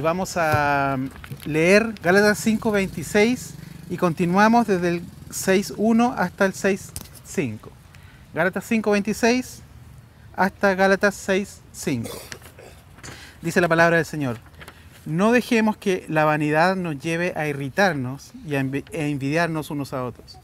[0.00, 0.98] vamos a
[1.44, 3.50] leer Gálatas 5.26
[3.90, 7.58] y continuamos desde el 6.1 hasta el 6.5.
[8.34, 9.60] Gálatas 5.26
[10.36, 12.08] hasta Gálatas 6.5.
[13.42, 14.38] Dice la palabra del Señor.
[15.06, 20.38] No dejemos que la vanidad nos lleve a irritarnos y a envidiarnos unos a otros.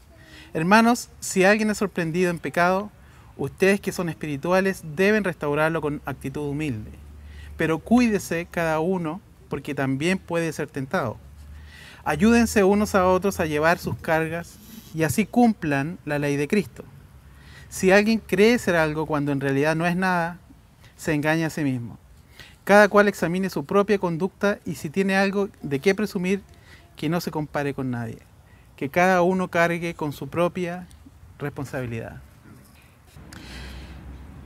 [0.53, 2.89] Hermanos, si alguien es sorprendido en pecado,
[3.37, 6.91] ustedes que son espirituales deben restaurarlo con actitud humilde.
[7.55, 11.17] Pero cuídese cada uno porque también puede ser tentado.
[12.03, 14.57] Ayúdense unos a otros a llevar sus cargas
[14.93, 16.83] y así cumplan la ley de Cristo.
[17.69, 20.37] Si alguien cree ser algo cuando en realidad no es nada,
[20.95, 21.97] se engaña a sí mismo.
[22.63, 26.41] Cada cual examine su propia conducta y si tiene algo de qué presumir,
[26.95, 28.19] que no se compare con nadie.
[28.75, 30.87] Que cada uno cargue con su propia
[31.39, 32.21] responsabilidad.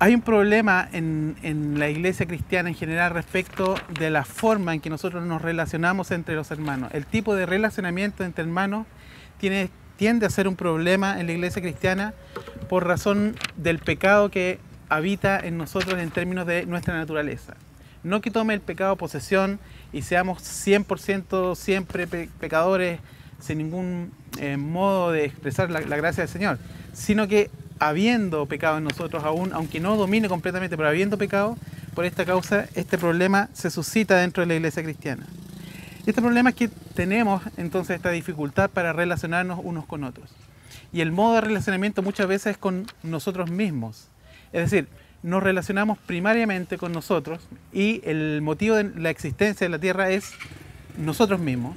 [0.02, 4.90] Hay un problema en, la iglesia cristiana en general respecto de la forma en que
[4.90, 6.90] nosotros nos relacionamos entre los hermanos.
[6.92, 8.88] El tipo de relacionamiento entre hermanos
[9.38, 12.16] tiende a ser un problema en la iglesia cristiana
[12.68, 14.58] por razón del pecado que
[14.90, 17.54] habita en nosotros en términos de nuestra naturaleza.
[18.02, 19.60] No que tome el pecado posesión
[19.94, 23.00] y seamos 100% siempre pecadores
[23.38, 26.58] sin ningún eh, modo de expresar la gracia del Señor,
[26.92, 31.58] sino que habiendo pecado en nosotros aún, aunque no domine completamente, pero habiendo pecado,
[31.96, 35.26] por esta causa este problema se suscita dentro de la iglesia cristiana.
[36.06, 40.30] Este problema es que tenemos entonces esta dificultad para relacionarnos unos con otros.
[40.94, 44.10] Y el modo de relacionamiento muchas veces es con nosotros mismos.
[44.54, 44.88] Es decir,
[45.24, 47.42] nos relacionamos primariamente con nosotros
[47.74, 50.34] y el motivo de la existencia de la Tierra es
[51.00, 51.76] nosotros mismos.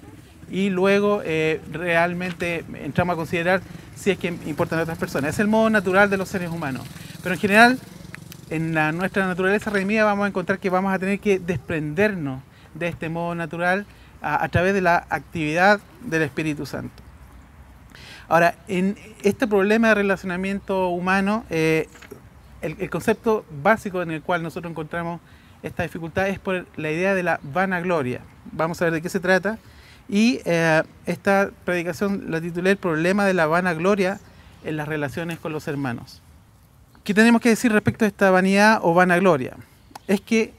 [0.51, 3.63] Y luego eh, realmente entramos a considerar
[3.95, 5.31] si es que importan a otras personas.
[5.31, 6.87] Es el modo natural de los seres humanos.
[7.23, 7.79] Pero en general,
[8.51, 12.43] en nuestra naturaleza redimida vamos a encontrar que vamos a tener que desprendernos
[12.75, 13.87] de este modo natural
[14.21, 17.03] a, a través de la actividad del Espíritu Santo.
[18.29, 21.89] Ahora, en este problema de relacionamiento humano, eh,
[22.63, 25.21] el, el, concepto básico en el cual nosotros encontramos
[25.63, 28.21] esta dificultad es por la idea de la vanagloria.
[28.53, 29.59] Vamos a ver de qué se trata
[30.09, 34.21] y eh, esta predicación la titulé El problema de la vanagloria
[34.65, 36.21] en las relaciones con los hermanos.
[37.05, 39.57] ¿Qué tenemos que decir respecto a esta vanidad o vanagloria?
[40.07, 40.55] Es que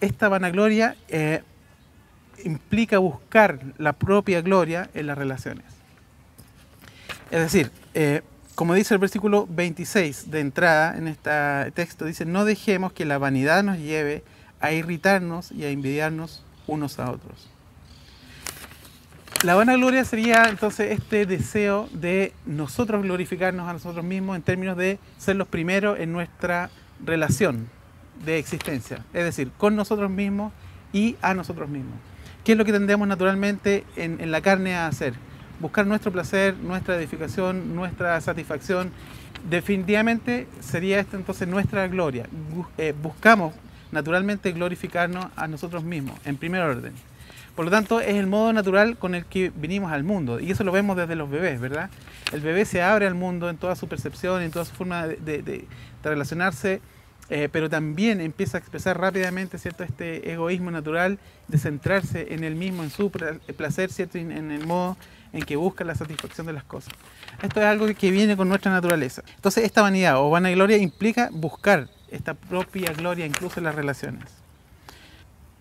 [0.00, 1.42] esta vanagloria eh,
[2.44, 5.64] implica buscar la propia gloria en las relaciones.
[7.30, 8.22] Es decir, eh,
[8.54, 11.30] como dice el versículo 26 de entrada en este
[11.72, 14.22] texto, dice, no dejemos que la vanidad nos lleve
[14.60, 17.51] a irritarnos y a envidiarnos unos a otros.
[19.42, 25.00] La vanagloria sería entonces este deseo de nosotros glorificarnos a nosotros mismos en términos de
[25.18, 26.70] ser los primeros en nuestra
[27.04, 27.68] relación
[28.24, 30.52] de existencia, es decir, con nosotros mismos
[30.92, 31.94] y a nosotros mismos.
[32.44, 35.14] ¿Qué es lo que tendemos naturalmente en, la carne a hacer?
[35.58, 38.92] Buscar nuestro placer, nuestra edificación, nuestra satisfacción.
[39.50, 42.28] Definitivamente sería esta entonces nuestra gloria.
[42.78, 43.54] Eh, buscamos
[43.90, 46.92] naturalmente glorificarnos a nosotros mismos, en primer orden.
[47.54, 50.40] Por lo tanto, es el modo natural con el que vinimos al mundo.
[50.40, 51.90] Y eso lo vemos desde los bebés, ¿verdad?
[52.32, 55.16] El bebé se abre al mundo en toda su percepción, en toda su forma de,
[55.16, 55.66] de, de
[56.02, 56.80] relacionarse,
[57.28, 59.84] eh, pero también empieza a expresar rápidamente ¿cierto?
[59.84, 61.18] este egoísmo natural
[61.48, 64.18] de centrarse en él mismo, en su placer, ¿cierto?
[64.18, 64.96] en el modo
[65.32, 66.92] en que busca la satisfacción de las cosas.
[67.42, 69.22] Esto es algo que viene con nuestra naturaleza.
[69.34, 74.41] Entonces, esta vanidad o vanagloria implica buscar esta propia gloria incluso en las relaciones.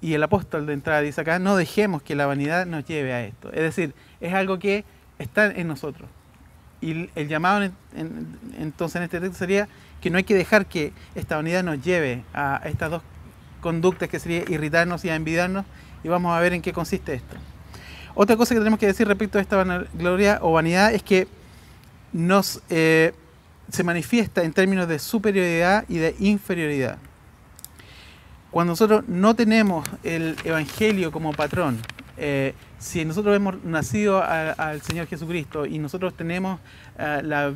[0.01, 3.23] Y el apóstol de entrada dice acá, no dejemos que la vanidad nos lleve a
[3.23, 3.51] esto.
[3.53, 4.83] Es decir, es algo que
[5.19, 6.09] está en nosotros.
[6.81, 9.67] Y el llamado en, en, entonces en este texto sería
[10.01, 13.03] que no hay que dejar que esta vanidad nos lleve a estas dos
[13.61, 15.65] conductas que sería irritarnos y a envidiarnos.
[16.03, 17.35] Y vamos a ver en qué consiste esto.
[18.15, 21.27] Otra cosa que tenemos que decir respecto a esta vanagloria o vanidad es que
[22.11, 23.13] nos eh,
[23.71, 26.97] se manifiesta en términos de superioridad y de inferioridad.
[28.51, 31.79] Cuando nosotros no tenemos el Evangelio como patrón,
[32.17, 36.59] eh, si nosotros hemos nacido al Señor Jesucristo y nosotros tenemos
[36.99, 37.53] uh, la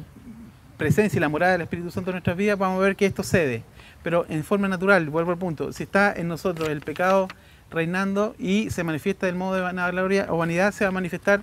[0.78, 3.24] presencia y la morada del Espíritu Santo en nuestras vidas, vamos a ver que esto
[3.24, 3.64] cede.
[4.04, 7.28] Pero en forma natural, vuelvo al punto, si está en nosotros el pecado
[7.72, 11.42] reinando y se manifiesta del modo de vanagloria o vanidad, se va a manifestar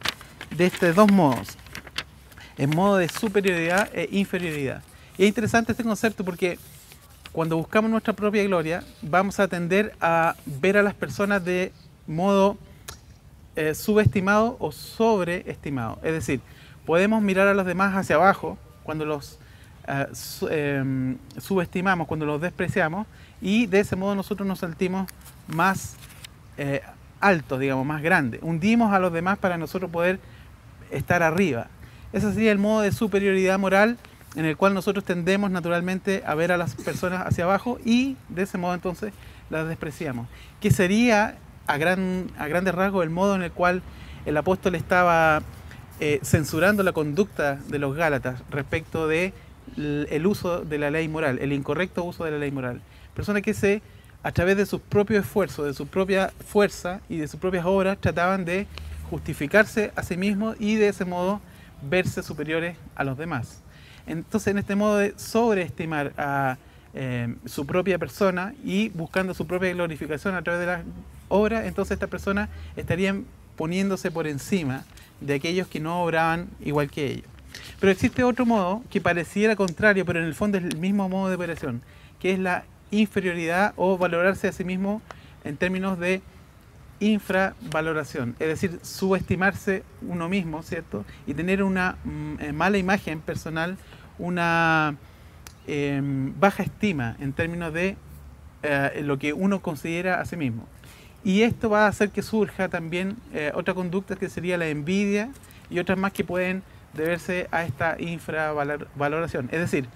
[0.56, 1.58] de estos dos modos,
[2.56, 4.82] en modo de superioridad e inferioridad.
[5.19, 6.58] Y es interesante este concepto porque
[7.32, 11.73] cuando buscamos nuestra propia gloria, vamos a tender a ver a las personas de
[12.06, 12.56] modo
[13.56, 15.99] eh, subestimado o sobreestimado.
[16.02, 16.40] Es decir,
[16.84, 19.38] podemos mirar a los demás hacia abajo cuando los
[19.88, 20.06] eh,
[20.50, 23.06] eh, subestimamos, cuando los despreciamos,
[23.40, 25.11] y de ese modo nosotros nos sentimos
[25.49, 25.96] más
[26.56, 26.82] eh,
[27.20, 28.40] altos, digamos, más grandes.
[28.43, 30.20] Hundimos a los demás para nosotros poder
[30.90, 31.69] estar arriba.
[32.12, 33.96] Ese sería el modo de superioridad moral
[34.34, 38.43] en el cual nosotros tendemos naturalmente a ver a las personas hacia abajo y de
[38.43, 39.12] ese modo entonces
[39.50, 40.26] las despreciamos.
[40.61, 41.37] Que sería
[41.67, 43.82] a, gran, a grandes rasgos el modo en el cual
[44.25, 45.43] el apóstol estaba
[46.00, 49.34] eh, censurando la conducta de los Gálatas respecto de
[49.76, 52.82] el uso de la ley moral, el incorrecto uso de la ley moral.
[53.14, 53.81] Personas que se,
[54.23, 57.99] a través de sus propios esfuerzos, de su propia fuerza y de sus propias obras,
[57.99, 58.67] trataban de
[59.08, 61.40] justificarse a sí mismos y de ese modo
[61.82, 63.61] verse superiores a los demás.
[64.06, 66.56] Entonces, en este modo de sobreestimar a
[66.94, 70.82] eh, su propia persona y buscando su propia glorificación a través de las
[71.28, 73.25] obras, entonces estas personas estarían
[73.56, 74.84] poniéndose por encima
[75.20, 77.26] de aquellos que no obraban igual que ellos.
[77.81, 81.28] Pero existe otro modo que pareciera contrario, pero en el fondo es el mismo modo
[81.28, 81.82] de operación,
[82.20, 85.00] que es la inferioridad o valorarse a sí mismo
[85.44, 86.22] en términos de
[87.02, 91.04] infravaloración, es decir, subestimarse uno mismo, ¿cierto?
[91.26, 93.76] Y tener una mm, eh, mala imagen personal,
[94.19, 94.94] una
[95.66, 97.96] em, baja estima en términos de
[98.62, 100.69] eh, lo que uno considera a sí mismo.
[101.25, 105.31] Y esto va a hacer que surja también eh, otra conducta que sería la envidia
[105.70, 106.62] y otras más que pueden
[106.94, 109.48] deberse a esta infravaloración.
[109.50, 109.88] Es decir,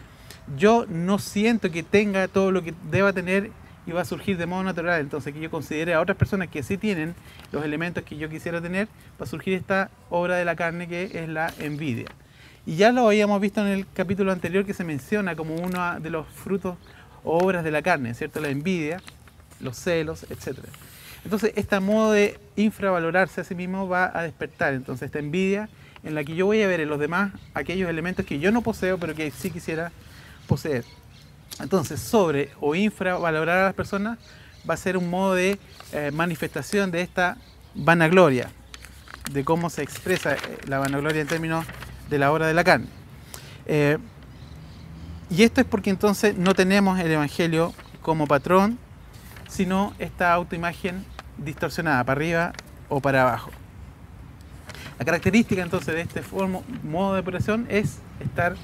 [0.56, 3.50] yo no siento que tenga todo lo que deba tener
[3.86, 5.00] y va a surgir de modo natural.
[5.00, 7.14] Entonces, que yo considere a otras personas que sí tienen
[7.52, 8.88] los elementos que yo quisiera tener,
[9.20, 12.06] va a surgir esta obra de la carne que es la envidia.
[12.66, 16.10] Y ya lo habíamos visto en el capítulo anterior que se menciona como uno de
[16.10, 16.76] los frutos
[17.22, 18.40] o obras de la carne, ¿cierto?
[18.40, 19.00] La envidia,
[19.60, 20.58] los celos, etc.
[21.24, 24.74] Entonces, este modo de infravalorarse a sí mismo va a despertar.
[24.74, 25.68] Entonces, esta envidia
[26.02, 28.62] en la que yo voy a ver en los demás aquellos elementos que yo no
[28.62, 29.92] poseo, pero que sí quisiera
[30.46, 30.84] poseer.
[31.60, 34.18] Entonces, sobre o infravalorar a las personas
[34.68, 35.58] va a ser un modo de
[35.92, 37.36] eh, manifestación de esta
[37.74, 38.50] vanagloria,
[39.32, 41.64] de cómo se expresa eh, la vanagloria en términos
[42.10, 42.86] de la obra de la carne.
[43.66, 43.98] Eh,
[45.30, 48.78] y esto es porque entonces no tenemos el Evangelio como patrón,
[49.48, 51.04] sino esta autoimagen
[51.38, 52.52] distorsionada, para arriba
[52.88, 53.50] o para abajo.
[54.98, 56.22] La característica entonces de este
[56.82, 58.56] modo de operación es estar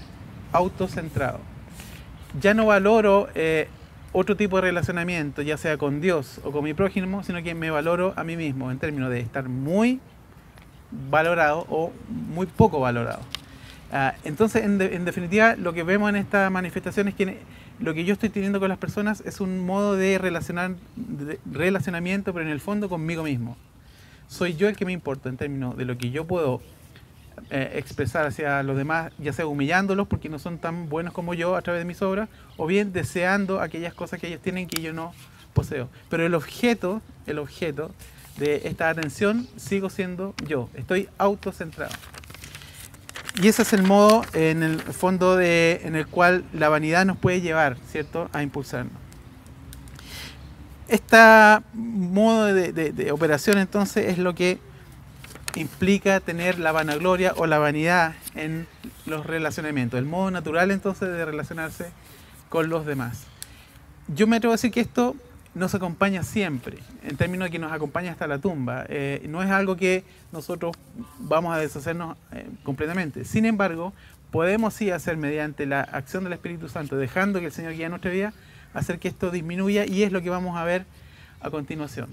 [0.53, 1.52] autocentrado
[2.41, 3.69] ya no valoro eh,
[4.13, 7.71] otro tipo de relacionamiento, ya sea con Dios o con mi prójimo, sino que me
[7.71, 10.01] valoro a mí mismo en términos de estar muy
[11.11, 13.21] valorado o muy poco valorado.
[13.91, 17.39] Ah, entonces, en, definitiva, lo que vemos en esta manifestación es que
[17.79, 22.33] lo que yo estoy teniendo con las personas es un modo de, relacionar, de relacionamiento,
[22.33, 23.57] pero en el fondo conmigo mismo.
[24.29, 26.63] Soy yo el que me importa en términos de lo que yo puedo
[27.51, 31.57] eh, expresar hacia los demás, ya sea humillándolos porque no son tan buenos como yo
[31.57, 34.93] a través de mis obras, o bien deseando aquellas cosas que ellos tienen que yo
[34.93, 35.13] no
[35.53, 35.89] poseo.
[36.09, 37.91] Pero el objeto, el objeto
[38.39, 41.93] de esta atención sigo siendo yo, estoy autocentrado.
[43.41, 47.17] Y ese es el modo en el fondo de, en el cual la vanidad nos
[47.17, 48.93] puede llevar, ¿cierto?, a impulsarnos.
[50.89, 51.17] Este
[51.73, 54.59] modo de operación entonces es lo que
[55.57, 58.67] implica tener la vanagloria o la vanidad en
[59.07, 61.91] los relacionamientos, el modo natural entonces de relacionarse
[62.49, 63.25] con los demás.
[64.09, 65.17] Yo me atrevo a decir que esto
[65.55, 68.87] nos acompaña siempre, en términos de que nos acompaña hasta la tumba.
[68.89, 70.75] Eh, no es algo que nosotros
[71.19, 73.25] vamos a deshacernos eh, completamente.
[73.25, 73.93] Sin embargo,
[74.31, 78.11] podemos sí hacer mediante la acción del Espíritu Santo, dejando que el Señor guíe nuestra
[78.11, 78.33] vida,
[78.73, 80.87] hacer que esto disminuya y es lo que vamos a ver
[81.41, 82.09] a continuación.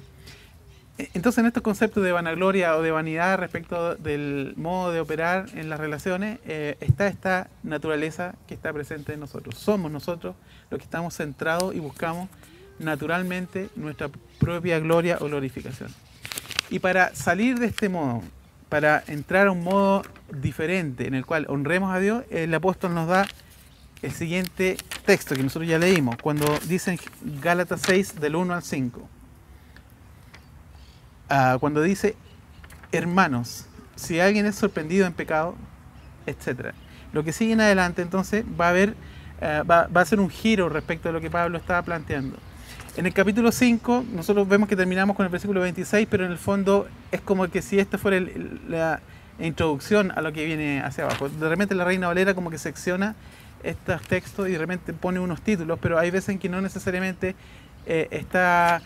[1.13, 5.69] Entonces, en estos conceptos de vanagloria o de vanidad respecto del modo de operar en
[5.69, 9.55] las relaciones, eh, está esta naturaleza que está presente en nosotros.
[9.55, 10.35] Somos nosotros
[10.69, 12.27] los que estamos centrados y buscamos
[12.79, 15.89] naturalmente nuestra propia gloria o glorificación.
[16.69, 18.21] Y para salir de este modo,
[18.67, 23.07] para entrar a un modo diferente en el cual honremos a Dios, el apóstol nos
[23.07, 23.25] da
[24.01, 24.75] el siguiente
[25.05, 29.09] texto que nosotros ya leímos, cuando dice en Gálatas 6 del 1 al 5.
[31.29, 32.15] Ah, cuando dice,
[32.91, 35.55] hermanos, si alguien es sorprendido en pecado,
[36.25, 36.73] etc.
[37.13, 38.95] Lo que sigue en adelante entonces va a haber,
[39.41, 42.37] ah, va, a ser un giro respecto a lo que Pablo estaba planteando.
[42.97, 46.39] En el capítulo 5 nosotros vemos que terminamos con el versículo 26, pero en el
[46.39, 48.19] fondo es como que si esta fuera
[48.67, 48.99] la
[49.39, 51.29] introducción a lo que viene hacia abajo.
[51.29, 53.15] De repente la Reina Valera como que secciona
[53.61, 57.35] estos textos y de repente pone unos títulos, pero hay veces en que no necesariamente
[57.85, 58.81] eh, está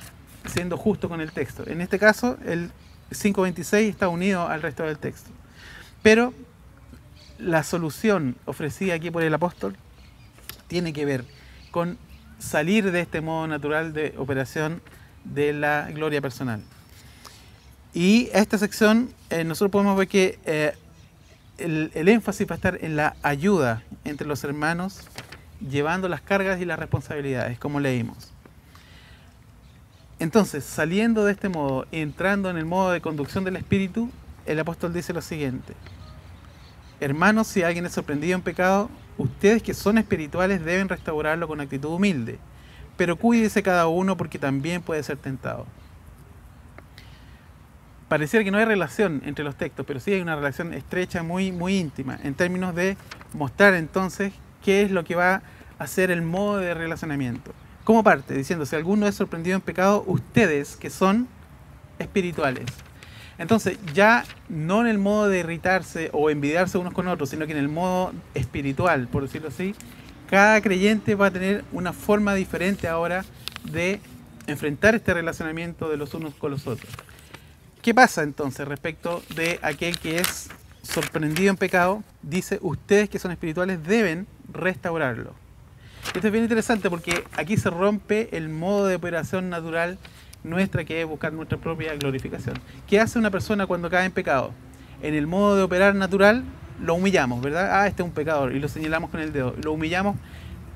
[0.46, 1.64] siendo justo con el texto.
[1.68, 2.72] En este caso, el
[3.12, 5.30] 5.26 está unido al resto del texto.
[6.02, 6.34] Pero
[7.38, 9.76] la solución ofrecida aquí por el apóstol
[10.68, 11.26] tiene que ver
[11.72, 11.98] con
[12.40, 14.82] salir de este modo natural de operación
[15.24, 16.62] de la gloria personal.
[17.94, 20.74] Y esta sección eh, nosotros podemos ver que eh,
[21.58, 25.02] el énfasis va a estar en la ayuda entre los hermanos,
[25.62, 28.33] llevando las cargas y las responsabilidades, como leímos.
[30.24, 34.10] Entonces, saliendo de este modo, entrando en el modo de conducción del Espíritu,
[34.46, 35.74] el apóstol dice lo siguiente.
[37.02, 41.90] Hermanos, si alguien es sorprendido en pecado, ustedes que son espirituales deben restaurarlo con actitud
[41.90, 42.40] humilde,
[42.96, 45.66] pero cuídese cada uno porque también puede ser tentado.
[48.08, 51.52] Pareciera que no hay relación entre los textos, pero sí hay una relación estrecha, muy,
[51.52, 52.96] muy íntima, en términos de
[53.34, 54.32] mostrar entonces
[54.64, 55.42] qué es lo que va
[55.80, 57.52] a ser el modo de relacionamiento.
[57.84, 61.28] Como parte, diciendo, si alguno es sorprendido en pecado, ustedes que son
[62.00, 62.66] espirituales.
[63.38, 67.52] Entonces, ya no en el modo de irritarse o envidiarse unos con otros, sino que
[67.52, 69.76] en el modo espiritual, por decirlo así,
[70.30, 73.26] cada creyente va a tener una forma diferente ahora
[73.70, 74.00] de
[74.48, 76.92] enfrentar este relacionamiento de los unos con los otros.
[77.82, 80.48] ¿Qué pasa entonces respecto de aquel que es
[80.84, 82.04] sorprendido en pecado?
[82.22, 85.43] Dice, ustedes que son espirituales deben restaurarlo.
[86.14, 89.98] Esto es bien interesante porque aquí se rompe el modo de operación natural
[90.44, 92.56] nuestra que es buscar nuestra propia glorificación.
[92.88, 94.52] ¿Qué hace una persona cuando cae en pecado?
[95.02, 96.44] En el modo de operar natural
[96.84, 97.70] lo humillamos, ¿verdad?
[97.72, 99.56] Ah, este es un pecador y lo señalamos con el dedo.
[99.64, 100.18] Lo humillamos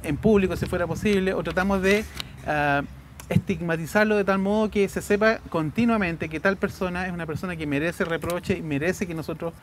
[0.04, 2.04] en público si fuera posible o tratamos de
[2.48, 2.86] uh,
[3.30, 7.68] estigmatizarlo de tal modo que se sepa continuamente que tal persona es una persona que
[7.68, 9.54] merece reproche y merece que nosotros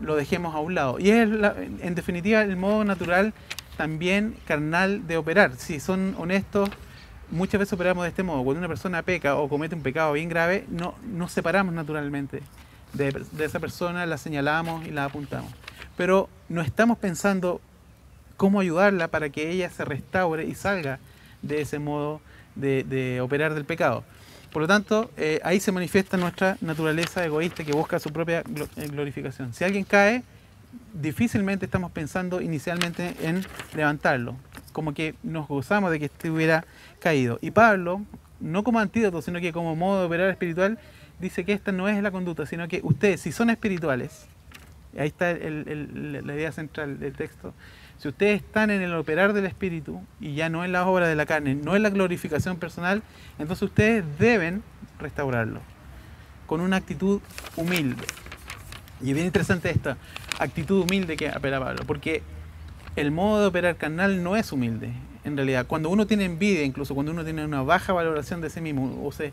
[0.00, 0.98] lo dejemos a un lado.
[0.98, 3.32] Y es, la, en definitiva, el modo natural
[3.76, 5.56] también carnal de operar.
[5.56, 6.68] Si son honestos,
[7.30, 8.44] muchas veces operamos de este modo.
[8.44, 12.42] Cuando una persona peca o comete un pecado bien grave, no nos separamos naturalmente
[12.92, 15.52] de, de, esa persona, la señalamos y la apuntamos.
[15.96, 17.60] Pero no estamos pensando
[18.36, 20.98] cómo ayudarla para que ella se restaure y salga
[21.42, 22.20] de ese modo
[22.54, 24.04] de, de operar del pecado.
[24.52, 28.42] Por lo tanto, eh, ahí se manifiesta nuestra naturaleza egoísta que busca su propia
[28.76, 29.54] glorificación.
[29.54, 30.22] Si alguien cae,
[30.94, 34.36] difícilmente estamos pensando inicialmente en levantarlo,
[34.72, 36.64] como que nos gozamos de que estuviera
[36.98, 37.38] caído.
[37.40, 38.02] Y Pablo,
[38.40, 40.78] no como antídoto, sino que como modo de operar espiritual,
[41.20, 44.26] dice que esta no es la conducta, sino que ustedes, si son espirituales,
[44.98, 47.54] ahí está la idea central del texto,
[47.98, 51.14] si ustedes están en el operar del espíritu y ya no en la obra de
[51.14, 53.02] la carne, no en la glorificación personal,
[53.38, 54.62] entonces ustedes deben
[54.98, 55.60] restaurarlo
[56.46, 57.20] con una actitud
[57.56, 58.02] humilde.
[59.02, 59.96] Y es bien interesante esta
[60.38, 62.22] actitud humilde que apela Pablo, porque
[62.96, 64.92] el modo de operar carnal no es humilde,
[65.24, 65.66] en realidad.
[65.66, 69.10] Cuando uno tiene envidia, incluso cuando uno tiene una baja valoración de sí mismo, o
[69.12, 69.32] se,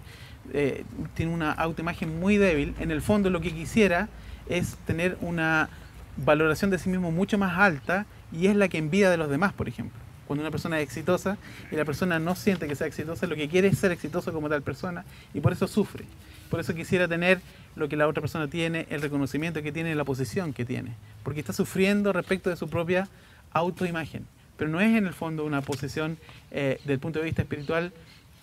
[0.54, 4.10] eh, tiene una autoimagen muy débil, en el fondo lo que quisiera
[4.48, 5.70] es tener una
[6.18, 9.54] valoración de sí mismo mucho más alta y es la que envidia de los demás,
[9.54, 10.00] por ejemplo.
[10.28, 11.38] Cuando una persona es exitosa
[11.72, 14.50] y la persona no siente que sea exitosa, lo que quiere es ser exitoso como
[14.50, 16.06] tal persona y por eso sufre.
[16.50, 17.42] Por eso quisiera tener
[17.76, 20.94] lo que la otra persona tiene, el reconocimiento que tiene, la posición que tiene.
[21.24, 23.08] Porque está sufriendo respecto de su propia
[23.52, 24.26] autoimagen.
[24.58, 26.18] Pero no es en el fondo una posición
[26.52, 27.94] eh, del punto de vista espiritual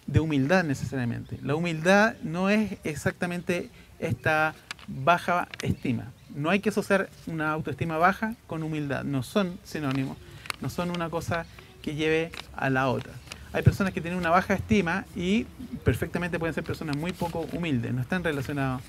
[0.07, 1.39] de humildad necesariamente.
[1.43, 4.55] La humildad no es exactamente esta
[4.87, 6.13] baja estima.
[6.35, 9.05] No hay que asociar una autoestima baja con humildad.
[9.05, 10.17] No son sinónimos.
[10.61, 11.45] No son una cosa
[11.83, 13.13] que lleve a la otra
[13.53, 15.45] hay personas que tienen una baja estima y
[15.85, 18.83] perfectamente pueden ser personas muy poco humildes, no están relacionadas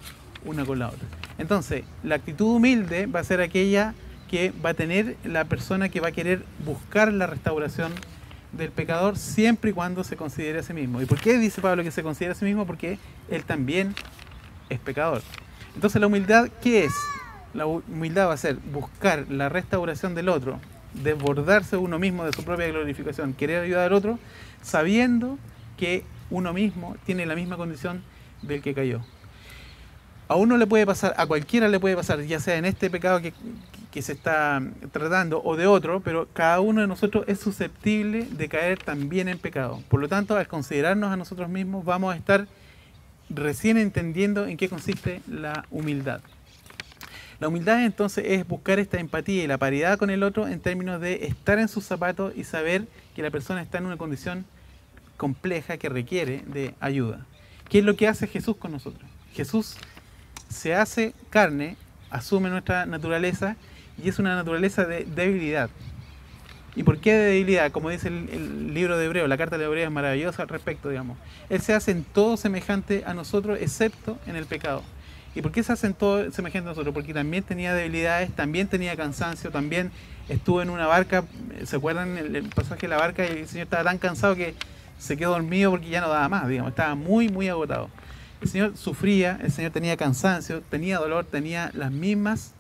[0.46, 1.08] una con la otra.
[1.38, 3.94] Entonces, la actitud humilde va a ser aquella
[4.30, 7.94] que va a tener la persona que va a querer buscar la restauración
[8.52, 11.02] del pecador siempre y cuando se considere a sí mismo.
[11.02, 12.66] ¿Y por qué dice Pablo que se considera a sí mismo?
[12.66, 12.98] Porque
[13.30, 13.96] él también
[14.70, 15.22] es pecador.
[15.76, 16.94] Entonces, la humildad, ¿qué es?
[17.54, 20.60] La humildad va a ser buscar la restauración del otro,
[20.94, 24.20] desbordarse uno mismo de su propia glorificación, querer ayudar al otro,
[24.62, 25.38] sabiendo
[25.78, 28.02] que uno mismo tiene la misma condición
[28.42, 29.02] del que cayó.
[30.28, 33.22] A uno le puede pasar, a cualquiera le puede pasar, ya sea en este pecado
[33.22, 33.34] que,
[33.92, 38.50] que se está tratando o de otro, pero cada uno de nosotros es susceptible de
[38.50, 39.82] caer también en pecado.
[39.88, 42.46] Por lo tanto, al considerarnos a nosotros mismos, vamos a estar
[43.30, 46.20] recién entendiendo en qué consiste la humildad.
[47.40, 51.00] La humildad entonces es buscar esta empatía y la paridad con el otro en términos
[51.00, 54.46] de estar en sus zapatos y saber que la persona está en una condición
[55.18, 57.26] compleja que requiere de ayuda.
[57.70, 59.10] ¿Qué es lo que hace Jesús con nosotros?
[59.34, 59.76] Jesús
[60.50, 61.78] se hace carne,
[62.10, 63.56] asume nuestra naturaleza
[64.02, 65.70] y es una naturaleza de debilidad.
[66.76, 67.72] ¿Y por qué de debilidad?
[67.72, 70.90] Como dice el, el, libro de Hebreo, la carta de Hebreo es maravillosa al respecto,
[70.90, 71.18] digamos.
[71.50, 74.84] Él se hace en todo semejante a nosotros, excepto en el pecado.
[75.36, 76.94] ¿Y por qué se hacen todo semejante a nosotros?
[76.94, 79.92] Porque también tenía debilidades, también tenía cansancio, también
[80.30, 81.24] estuvo en una barca,
[81.64, 83.26] ¿se acuerdan el, el pasaje de la barca?
[83.26, 84.56] Y el Señor estaba tan cansado que
[84.98, 87.90] se quedó dormido porque ya no daba más, digamos, estaba muy, muy agotado.
[88.42, 92.54] El Señor sufría, el Señor tenía cansancio, tenía dolor, tenía las mismas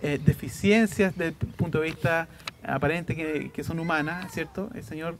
[0.00, 2.28] eh, deficiencias desde el punto de vista
[2.64, 4.68] aparente que, son humanas, ¿cierto?
[4.74, 5.16] El Señor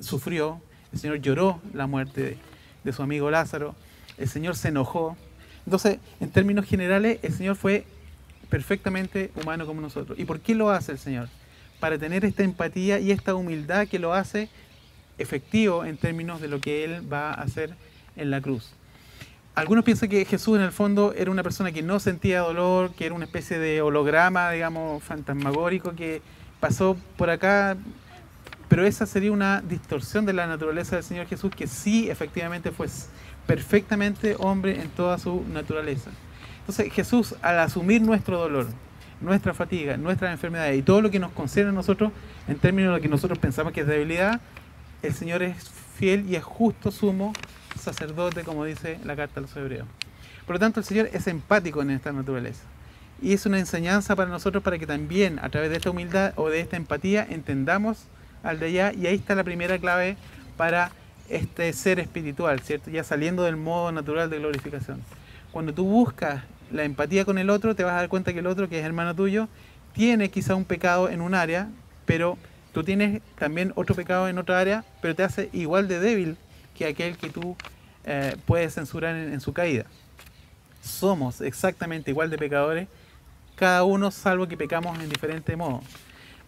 [0.00, 0.60] sufrió,
[0.92, 2.36] el Señor lloró la muerte
[2.84, 3.74] de, su amigo Lázaro,
[4.18, 5.16] el Señor se enojó.
[5.64, 7.84] Entonces, en términos generales, el Señor fue
[8.48, 10.18] perfectamente humano como nosotros.
[10.18, 11.28] ¿Y por qué lo hace el Señor?
[11.78, 14.48] Para tener esta empatía y esta humildad que lo hace
[15.18, 17.74] efectivo en términos de lo que Él va a hacer
[18.16, 18.72] en la cruz.
[19.54, 23.06] Algunos piensan que Jesús en el fondo era una persona que no sentía dolor, que
[23.06, 26.22] era una especie de holograma, digamos, fantasmagórico que
[26.60, 27.76] pasó por acá,
[28.68, 32.86] pero esa sería una distorsión de la naturaleza del Señor Jesús que sí efectivamente fue
[33.50, 36.12] perfectamente hombre en toda su naturaleza.
[36.60, 38.68] Entonces Jesús al asumir nuestro dolor,
[39.20, 42.12] nuestra fatiga, nuestras enfermedades y todo lo que nos concierne a nosotros
[42.46, 44.40] en términos de lo que nosotros pensamos que es debilidad,
[45.02, 47.32] el Señor es fiel y es justo sumo
[47.76, 49.88] sacerdote, como dice la carta a los hebreos.
[50.46, 52.62] Por lo tanto, el Señor es empático en esta naturaleza.
[53.20, 56.50] Y es una enseñanza para nosotros para que también a través de esta humildad o
[56.50, 58.04] de esta empatía entendamos
[58.44, 58.92] al de allá.
[58.92, 60.16] Y ahí está la primera clave
[60.56, 60.92] para
[61.30, 62.90] este ser espiritual, ¿cierto?
[62.90, 65.00] Ya saliendo del modo natural de glorificación.
[65.52, 68.46] Cuando tú buscas la empatía con el otro, te vas a dar cuenta que el
[68.46, 69.48] otro, que es hermano tuyo,
[69.92, 71.68] tiene quizá un pecado en un área,
[72.04, 72.38] pero
[72.72, 76.36] tú tienes también otro pecado en otra área, pero te hace igual de débil
[76.76, 77.56] que aquel que tú
[78.04, 79.84] eh, puedes censurar en, su caída.
[80.82, 82.88] Somos exactamente igual de pecadores,
[83.56, 85.82] cada uno salvo que pecamos en diferente modo.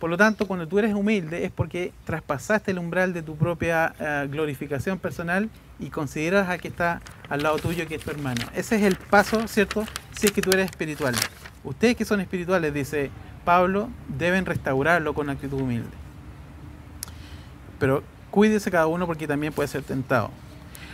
[0.02, 3.94] Por lo tanto, cuando tú eres humilde es porque traspasaste el umbral de tu propia
[4.00, 8.40] eh, glorificación personal y consideras a que está al lado tuyo, que es tu hermano.
[8.52, 9.84] Ese es el paso, ¿cierto?
[10.10, 11.14] Si es que tú eres espiritual.
[11.62, 13.12] Ustedes que son espirituales, dice
[13.44, 15.96] Pablo, deben restaurarlo con actitud humilde.
[17.78, 20.32] Pero cuídese cada uno porque también puede ser tentado.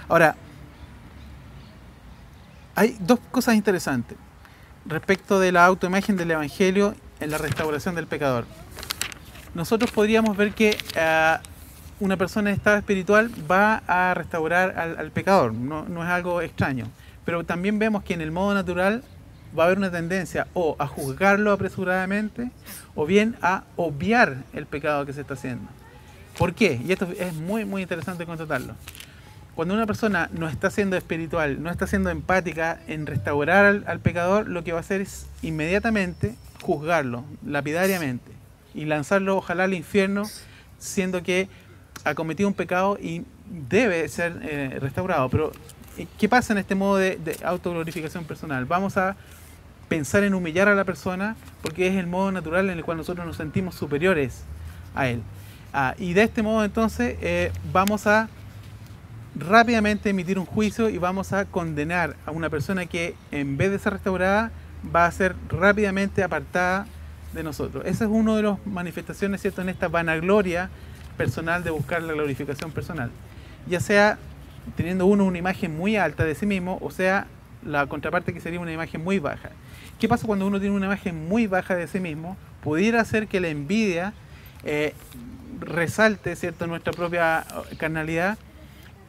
[0.06, 0.36] Ahora,
[2.74, 4.18] hay dos cosas interesantes
[4.84, 8.44] respecto de la autoimagen del Evangelio en la restauración del pecador.
[9.54, 11.36] Nosotros podríamos ver que eh,
[12.00, 16.86] una persona en estado espiritual va a restaurar al, pecador, no, no es algo extraño,
[17.24, 19.02] pero también vemos que en el modo natural
[19.58, 22.50] va a haber una tendencia o a juzgarlo apresuradamente
[22.94, 25.68] o bien a obviar el pecado que se está haciendo.
[26.36, 26.80] ¿Por qué?
[26.84, 28.74] Y esto es muy, muy interesante constatarlo.
[29.54, 34.48] Cuando una persona no está siendo espiritual, no está siendo empática en restaurar al, pecador,
[34.48, 38.30] lo que va a hacer es inmediatamente juzgarlo, lapidariamente,
[38.78, 40.22] y lanzarlo ojalá al infierno,
[40.78, 41.48] siendo que
[42.04, 43.24] ha cometido un pecado y
[43.68, 45.28] debe ser eh, restaurado.
[45.28, 45.52] Pero,
[45.96, 48.66] eh, ¿qué pasa en este modo de, de autoglorificación personal?
[48.66, 49.16] Vamos a
[49.88, 53.26] pensar en humillar a la persona porque es el modo natural en el cual nosotros
[53.26, 54.44] nos sentimos superiores
[54.94, 55.22] a él.
[55.72, 58.28] Ah, y de este modo entonces eh, vamos a
[59.34, 63.80] rápidamente emitir un juicio y vamos a condenar a una persona que en vez de
[63.80, 64.52] ser restaurada
[64.94, 66.86] va a ser rápidamente apartada
[67.32, 67.84] de nosotros.
[67.86, 70.70] Esa es una de las manifestaciones, ¿cierto?, en esta vanagloria
[71.16, 73.10] personal de buscar la glorificación personal.
[73.66, 74.18] Ya sea
[74.76, 77.26] teniendo uno una imagen muy alta de sí mismo, o sea,
[77.64, 79.50] la contraparte que sería una imagen muy baja.
[79.98, 82.36] ¿Qué pasa cuando uno tiene una imagen muy baja de sí mismo?
[82.62, 84.12] Pudiera ser que la envidia
[84.64, 84.94] eh,
[85.60, 86.66] resalte ¿cierto?
[86.66, 88.38] nuestra propia eh, carnalidad.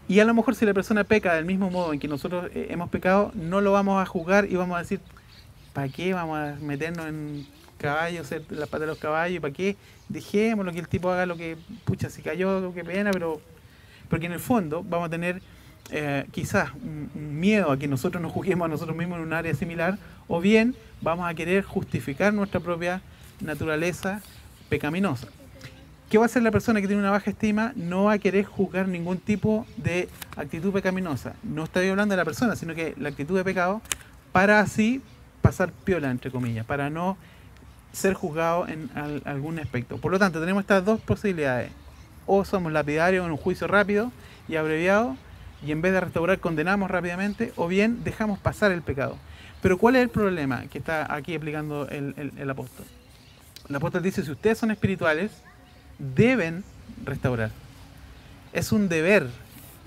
[0.07, 2.67] Y a lo mejor si la persona peca del mismo modo en que nosotros eh,
[2.71, 4.99] hemos pecado, no lo vamos a juzgar y vamos a decir,
[5.73, 7.45] ¿para qué vamos a meternos en
[7.79, 9.41] caballos, ser la pata de los caballos?
[9.41, 9.75] ¿Para qué?
[10.07, 13.41] Dejémoslo que el tipo haga lo que, pucha, si cayó, qué pena, pero...
[14.09, 15.41] Porque en el fondo vamos a tener
[15.91, 19.33] eh, quizás un, un, miedo a que nosotros nos juzguemos a nosotros mismos en un
[19.33, 23.01] área similar, o bien vamos a querer justificar nuestra propia
[23.39, 24.21] naturaleza
[24.69, 25.27] pecaminosa.
[26.09, 27.71] ¿Qué va a hacer la persona que tiene una baja estima?
[27.75, 31.35] No va a querer juzgar ningún tipo de actitud pecaminosa.
[31.43, 33.81] No estoy hablando de la persona, sino que la actitud de pecado
[34.31, 35.03] para así
[35.43, 37.15] pasar piola, entre comillas, para no
[37.91, 38.89] ser juzgado en
[39.25, 39.97] algún aspecto.
[39.97, 41.71] Por lo tanto, tenemos estas dos posibilidades.
[42.25, 44.11] O somos lapidarios en un juicio rápido
[44.47, 45.17] y abreviado,
[45.65, 49.17] y en vez de restaurar condenamos rápidamente, o bien dejamos pasar el pecado.
[49.61, 52.85] Pero ¿cuál es el problema que está aquí aplicando el, el apóstol?
[53.67, 55.31] El apóstol dice, si ustedes son espirituales,
[55.97, 56.63] deben
[57.03, 57.51] restaurar.
[58.53, 59.27] Es un deber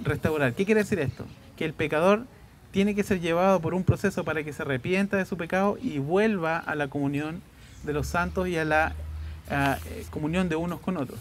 [0.03, 0.55] restaurar.
[0.55, 1.27] ¿Qué quiere decir esto?
[1.57, 2.27] Que el pecador
[2.71, 5.99] tiene que ser llevado por un proceso para que se arrepienta de su pecado y
[5.99, 7.43] vuelva a la comunión
[7.85, 8.95] de los santos y a la
[9.51, 11.19] eh, comunión de unos con otros.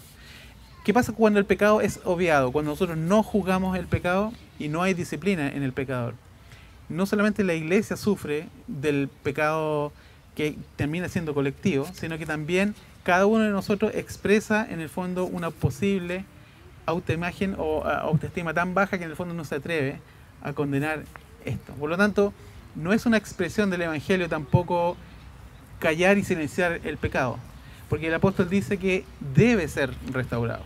[0.84, 2.52] ¿Qué pasa cuando el pecado es obviado?
[2.52, 6.16] Cuando nosotros no juzgamos el pecado y no hay disciplina en el pecador.
[6.90, 9.92] No solamente la iglesia sufre del pecado
[10.36, 15.26] que termina siendo colectivo, sino que también cada uno de nosotros expresa en el fondo
[15.26, 16.26] una posible
[16.86, 20.00] autoimagen o autoestima tan baja que en el fondo no se atreve
[20.42, 21.04] a condenar
[21.46, 21.74] esto.
[21.74, 22.34] Por lo tanto,
[22.76, 24.98] no es una expresión del Evangelio tampoco
[25.82, 27.38] callar y silenciar el pecado,
[27.90, 29.04] porque el apóstol dice que
[29.36, 30.64] debe ser restaurado.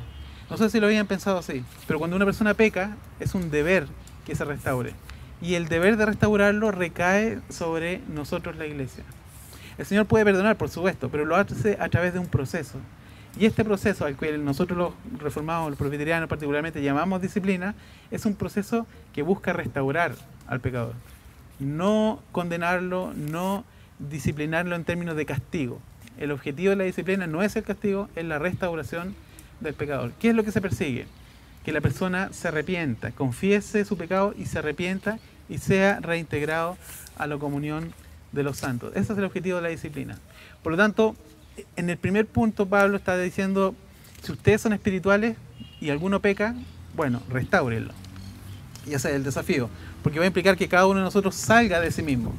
[0.50, 3.88] No sé si lo habían pensado así, pero cuando una persona peca, es un deber
[4.26, 4.94] que se restaure.
[5.42, 9.04] Y el deber de restaurarlo recae sobre nosotros la iglesia.
[9.78, 12.78] El Señor puede perdonar, por supuesto, pero lo hace a través de un proceso.
[13.40, 17.74] Y este proceso al cual nosotros los reformados, los presbiterianos particularmente, llamamos disciplina,
[18.12, 20.14] es un proceso que busca restaurar
[20.48, 20.94] al pecador.
[21.60, 23.66] No condenarlo, no
[24.00, 25.80] disciplinarlo en términos de castigo.
[26.18, 29.16] El objetivo de la disciplina no es el castigo, es la restauración
[29.60, 30.12] del pecador.
[30.20, 31.08] ¿Qué es lo que se persigue?
[31.64, 36.78] Que la persona se arrepienta, confiese su pecado y se arrepienta y sea reintegrado
[37.18, 37.94] a la comunión
[38.32, 38.92] de los santos.
[38.96, 40.18] Ese es el objetivo de la disciplina.
[40.64, 41.16] Por lo tanto,
[41.76, 43.76] en el primer punto Pablo está diciendo,
[44.22, 45.38] si ustedes son espirituales
[45.80, 46.56] y alguno peca,
[46.96, 47.94] bueno, restáurenlo.
[48.86, 49.70] Y ese es el desafío,
[50.04, 52.34] porque va a implicar que cada uno de nosotros salga de sí mismo,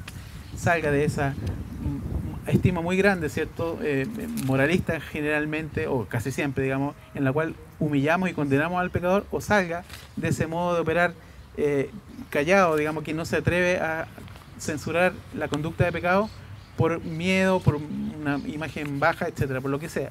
[0.57, 1.35] salga de esa
[2.47, 3.79] estima muy grande, ¿cierto?
[3.83, 4.07] Eh,
[4.45, 9.41] moralista generalmente, o casi siempre, digamos, en la cual humillamos y condenamos al pecador, o
[9.41, 9.85] salga
[10.17, 11.15] de ese modo de operar
[11.57, 11.91] eh,
[12.31, 14.07] callado, digamos, que no se atreve a
[14.59, 16.31] censurar la conducta de pecado
[16.77, 20.11] por miedo, por una imagen baja, etcétera, por lo que sea.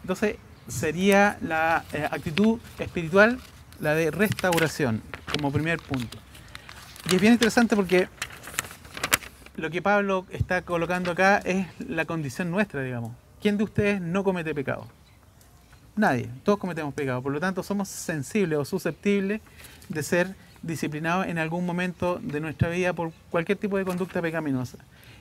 [0.00, 0.36] Entonces,
[0.68, 3.38] sería la eh, actitud espiritual
[3.80, 5.02] la de restauración,
[5.32, 6.18] como primer punto.
[7.10, 8.08] Y es bien interesante porque
[9.56, 13.12] lo que Pablo está colocando acá es la condición nuestra, digamos.
[13.40, 14.86] ¿Quién de ustedes no comete pecado?
[15.96, 19.40] Nadie, todos cometemos pecado, por lo tanto somos sensibles o susceptibles
[19.88, 24.78] de ser disciplinados en algún momento de nuestra vida por cualquier tipo de conducta pecaminosa.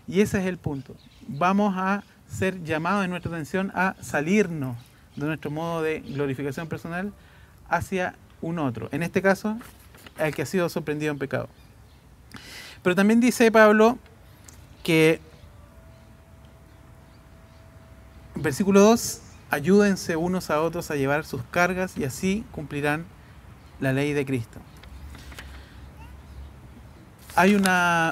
[0.07, 0.95] Y ese es el punto.
[1.27, 4.77] Vamos a ser llamados en nuestra atención a salirnos
[5.15, 7.13] de nuestro modo de glorificación personal
[7.69, 8.89] hacia un otro.
[8.91, 9.59] En este caso,
[10.17, 11.49] el que ha sido sorprendido en pecado.
[12.81, 13.99] Pero también dice Pablo
[14.83, 15.19] que,
[18.35, 23.05] versículo 2, ayúdense unos a otros a llevar sus cargas y así cumplirán
[23.79, 24.59] la ley de Cristo.
[27.35, 28.11] Hay una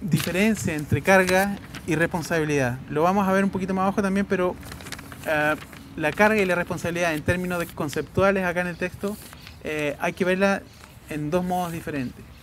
[0.00, 2.78] diferencia entre carga y responsabilidad.
[2.88, 5.56] Lo vamos a ver un poquito más abajo también, pero uh,
[5.96, 9.16] la carga y la responsabilidad en términos de conceptuales acá en el texto
[9.62, 10.62] eh, hay que verla
[11.08, 12.33] en dos modos diferentes.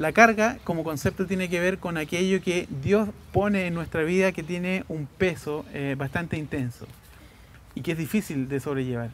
[0.00, 4.32] La carga como concepto tiene que ver con aquello que Dios pone en nuestra vida
[4.32, 6.86] que tiene un peso eh, bastante intenso
[7.74, 9.10] y que es difícil de sobrellevar.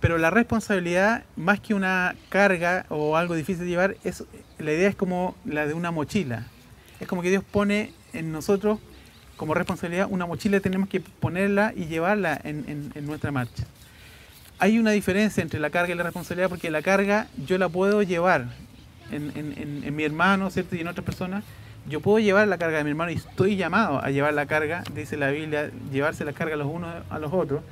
[0.00, 4.24] Pero la responsabilidad, más que una carga o algo difícil de llevar, es,
[4.58, 6.46] la idea es como la de una mochila.
[7.00, 8.78] Es como que Dios pone en nosotros
[9.36, 13.64] como responsabilidad una mochila, tenemos que ponerla y llevarla en, nuestra marcha.
[14.58, 18.02] Hay una diferencia entre la carga y la responsabilidad porque la carga yo la puedo
[18.02, 18.46] llevar
[19.14, 20.76] en, mi hermano ¿cierto?
[20.76, 21.44] y en otras personas.
[21.86, 24.84] Yo puedo llevar la carga de mi hermano y estoy llamado a llevar la carga,
[24.94, 27.62] dice la Biblia, llevarse la carga los unos a los otros,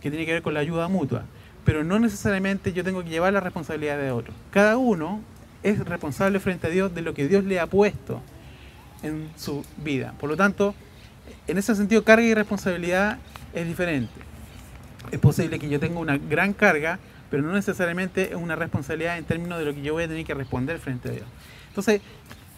[0.00, 1.24] que tiene que ver con la ayuda mutua.
[1.64, 4.32] Pero no necesariamente yo tengo que llevar la responsabilidad de otro.
[4.50, 5.20] Cada uno
[5.62, 8.22] es responsable frente a Dios de lo que Dios le ha puesto
[9.02, 10.14] en su vida.
[10.18, 10.74] Por lo tanto,
[11.46, 13.18] en ese sentido, carga y responsabilidad
[13.52, 14.12] es diferente.
[15.10, 16.98] Es posible que yo tenga una gran carga,
[17.32, 20.22] pero no necesariamente es una responsabilidad en términos de lo que yo voy a tener
[20.26, 21.24] que responder frente a Dios.
[21.68, 22.02] Entonces,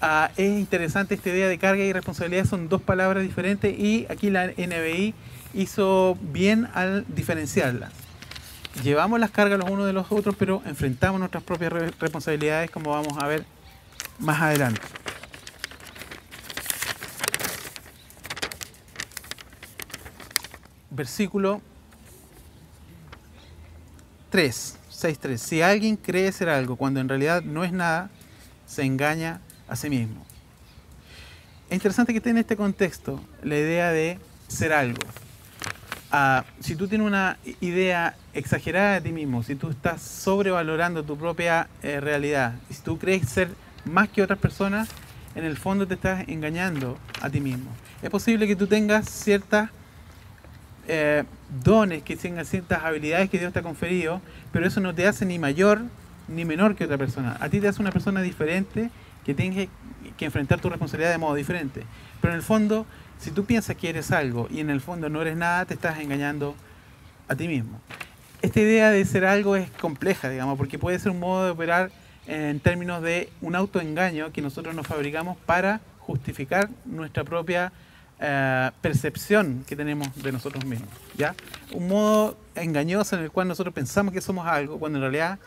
[0.01, 4.31] ah, es interesante esta idea de carga y responsabilidad, son dos palabras diferentes y aquí
[4.31, 5.15] la NBI
[5.55, 7.93] hizo bien al diferenciarlas.
[8.83, 13.17] Llevamos las cargas los unos de los otros, pero enfrentamos nuestras propias responsabilidades, como vamos
[13.23, 13.45] a ver
[14.19, 14.83] más adelante.
[20.91, 21.61] versículo
[24.35, 25.41] 3, 6, 3.
[25.41, 28.11] Si alguien cree ser algo cuando en realidad no es nada,
[28.67, 30.27] se engaña a sí mismo.
[31.71, 34.19] Es interesante que esté en este contexto la idea de
[34.49, 34.99] ser algo.
[36.11, 41.17] Ah, si tú tienes una idea exagerada de ti mismo, si tú estás sobrevalorando tu
[41.17, 43.51] propia eh, realidad, si tú crees ser
[43.85, 44.89] más que otras personas,
[45.37, 47.71] en el fondo te estás engañando a ti mismo.
[48.03, 49.71] Es posible que tú tengas ciertas
[50.89, 51.25] eh,
[51.63, 54.21] dones, que tengas ciertas habilidades que Dios te ha conferido,
[54.53, 55.83] pero eso no te hace ni mayor
[56.29, 57.37] ni menor que otra persona.
[57.41, 58.91] A ti te hace una persona diferente
[59.25, 59.69] que tienes
[60.17, 61.83] que, enfrentar tu responsabilidad de modo diferente.
[62.21, 62.87] Pero en el fondo,
[63.19, 65.99] si tú piensas que eres algo y en el fondo no eres nada, te estás
[65.99, 66.55] engañando
[67.29, 67.81] a ti mismo.
[68.43, 71.91] Esta idea de ser algo es compleja, digamos, porque puede ser un modo de operar
[72.27, 77.73] en términos de un autoengaño que nosotros nos fabricamos para justificar nuestra propia
[78.21, 80.89] eh, percepción que tenemos de nosotros mismos.
[81.17, 81.35] ¿ya?
[81.73, 85.39] Un modo engañoso en el cual nosotros pensamos que somos algo, cuando en realidad,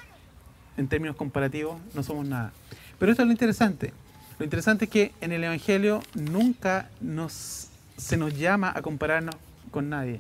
[0.76, 2.52] en términos comparativos, no somos nada.
[3.00, 3.94] Pero esto es lo interesante.
[4.40, 9.36] Lo interesante es que en el Evangelio nunca nos, se nos llama a compararnos
[9.72, 10.20] con nadie.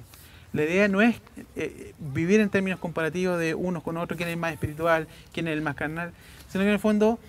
[0.53, 1.17] La idea no es
[1.55, 5.53] eh, vivir en términos comparativos de unos con otros, quién es más espiritual, quién es
[5.53, 6.13] el más carnal,
[6.49, 7.19] sino que en el fondo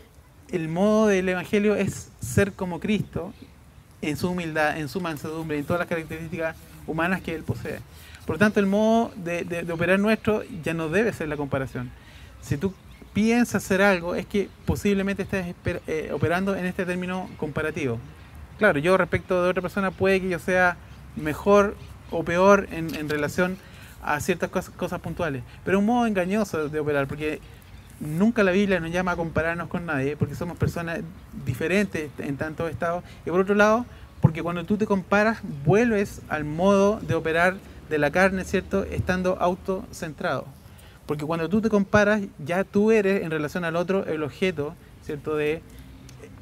[0.51, 3.35] el modo del Evangelio es ser como Cristo
[4.03, 6.57] en su humildad, en su mansedumbre, en todas las características
[6.87, 7.81] humanas que Él posee.
[8.27, 11.91] Por lo tanto, el modo de, operar nuestro ya no debe ser la comparación.
[12.43, 12.75] Si tú
[13.15, 15.55] piensas hacer algo, es que posiblemente estés
[15.87, 17.99] eh, operando en este término comparativo.
[18.59, 20.77] Claro, yo respecto de otra persona puede que yo sea
[21.17, 21.77] mejor
[22.11, 23.57] o peor en, relación
[24.03, 27.41] a ciertas cosas, cosas puntuales, pero un modo engañoso de operar, porque
[28.01, 31.01] nunca la Biblia nos llama a compararnos con nadie, porque somos personas
[31.45, 33.05] diferentes en tantos estados.
[33.27, 33.87] Y por otro lado,
[34.21, 37.57] porque cuando tú te comparas, vuelves al modo de operar
[37.89, 38.85] de la carne, ¿cierto?
[38.85, 40.47] Estando autocentrado.
[41.07, 45.37] Porque cuando tú te comparas, ya tú eres en relación al otro el objeto, ¿cierto?
[45.37, 45.63] De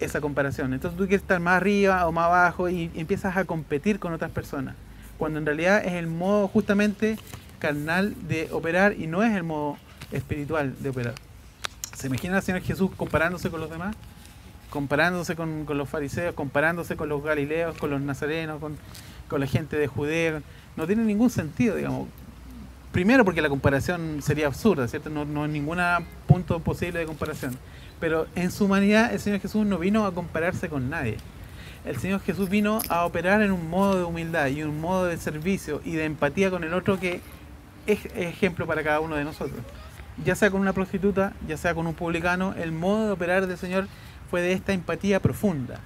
[0.01, 0.75] esa comparación.
[0.75, 4.31] Entonces tú quieres estar más arriba o más abajo y empiezas a competir con otras
[4.31, 4.75] personas.
[5.19, 7.16] Cuando en realidad es el modo justamente
[7.59, 9.79] carnal de operar y no es el modo
[10.12, 11.14] espiritual de operar.
[11.96, 13.96] ¿Se imagina al Señor Jesús comparándose con los demás?
[14.68, 19.87] Comparándose con, los fariseos, comparándose con los galileos, con los nazarenos, con, la gente de
[19.87, 20.42] Judea.
[20.76, 22.09] No tiene ningún sentido, digamos.
[22.92, 25.09] Primero porque la comparación sería absurda, ¿cierto?
[25.09, 25.78] No, no hay ningún
[26.26, 27.56] punto posible de comparación.
[27.98, 31.16] Pero en su humanidad el Señor Jesús no vino a compararse con nadie.
[31.87, 35.16] El Señor Jesús vino a operar en un modo de humildad y un modo de
[35.16, 37.22] servicio y de empatía con el otro que
[37.87, 39.62] es ejemplo para cada uno de nosotros
[40.24, 43.59] ya sea con una prostituta, ya sea con un publicano, el modo de operar del
[43.59, 43.88] Señor
[44.31, 45.81] fue de esta empatía profunda,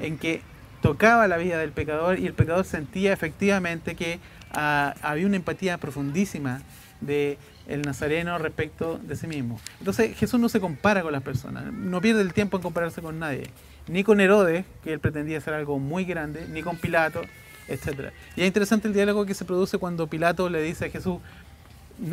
[0.00, 0.42] en que
[0.82, 4.20] tocaba la vida del pecador y el pecador sentía efectivamente que
[4.52, 6.60] ah, había una empatía profundísima
[7.00, 9.58] de el nazareno respecto de sí mismo.
[9.78, 13.18] Entonces Jesús no se compara con las personas, no pierde el tiempo en compararse con
[13.18, 13.44] nadie,
[13.88, 17.22] ni con Herodes, que él pretendía ser algo muy grande, ni con Pilato,
[17.68, 18.10] etc.
[18.36, 21.18] Y es interesante el diálogo que se produce cuando Pilato le dice a Jesús,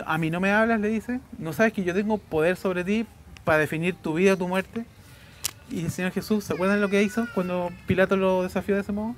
[0.05, 3.05] a mí no me hablas, le dice, no sabes que yo tengo poder sobre ti
[3.43, 4.85] para definir tu vida o tu muerte.
[5.69, 8.91] Y el Señor Jesús, ¿se acuerdan lo que hizo cuando Pilato lo desafió de ese
[8.91, 9.15] modo?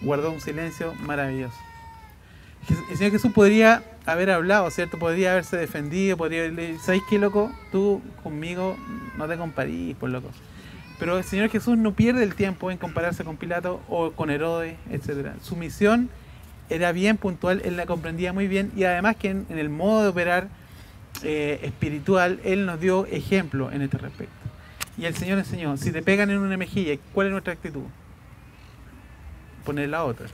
[0.00, 1.56] Guardó un silencio maravilloso.
[2.90, 4.98] El Señor Jesús podría haber hablado, ¿cierto?
[4.98, 7.52] Podría haberse defendido, podría haberle ¿sabéis qué, loco?
[7.72, 8.76] Tú conmigo
[9.18, 10.28] no te comparís, por loco.
[11.00, 14.76] Pero el Señor Jesús no pierde el tiempo en compararse con Pilato o con Herodes,
[14.90, 15.32] etc.
[15.42, 16.08] Su misión
[16.68, 20.08] era bien puntual, él la comprendía muy bien y además que en, el modo de
[20.08, 20.48] operar
[21.22, 24.34] eh, espiritual, él nos dio ejemplo en este respecto.
[24.98, 27.84] Y el Señor enseñó, si te pegan en una mejilla, ¿cuál es nuestra actitud?
[29.64, 30.26] Poner la otra.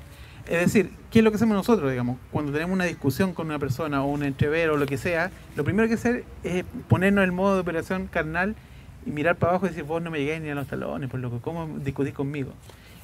[0.48, 2.16] Es decir, ¿qué es lo que hacemos nosotros, digamos?
[2.30, 5.64] Cuando tenemos una discusión con una persona o un entrevero o lo que sea, lo
[5.64, 8.56] primero que hacer es ponernos el modo de operación carnal
[9.04, 11.20] y mirar para abajo y decir, vos no me llegáis ni a los talones, por
[11.20, 12.54] lo que, ¿cómo discutís conmigo?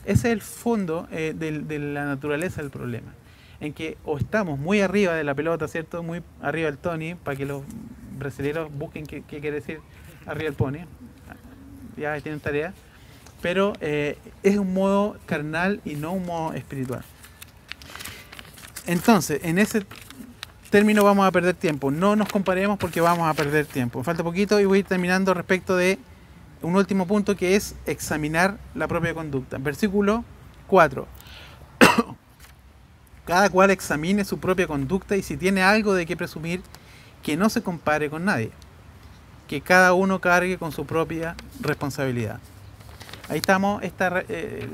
[0.04, 3.12] Ese es el fondo eh, de la naturaleza del problema
[3.60, 6.02] en que o estamos muy arriba de la pelota, ¿cierto?
[6.02, 7.62] Muy arriba del Tony, para que los
[8.18, 9.80] brasileños busquen qué, quiere decir
[10.26, 10.86] arriba del pony.
[11.96, 12.74] Ya tienen tarea.
[13.40, 17.04] Pero eh, es un modo carnal y no un modo espiritual.
[18.86, 19.84] Entonces, en ese
[20.70, 21.90] término vamos a perder tiempo.
[21.90, 24.02] No nos comparemos porque vamos a perder tiempo.
[24.02, 25.98] falta poquito y voy terminando respecto de
[26.64, 29.59] un último punto que es examinar la propia conducta.
[29.59, 30.24] Versículo
[30.66, 31.07] 4
[33.24, 36.62] cada cual examine su propia conducta y si tiene algo de qué presumir,
[37.22, 38.50] que no se compare con nadie,
[39.48, 42.38] que cada uno cargue con su propia responsabilidad.
[43.31, 44.68] Ahí estamos, eh,